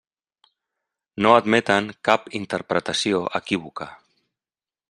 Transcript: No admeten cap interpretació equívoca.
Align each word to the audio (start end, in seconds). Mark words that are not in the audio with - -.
No 1.25 1.33
admeten 1.41 1.91
cap 2.09 2.27
interpretació 2.41 3.23
equívoca. 3.45 3.93